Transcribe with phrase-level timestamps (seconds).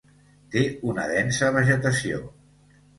[0.55, 0.63] Té
[0.93, 2.27] una densa vegetació.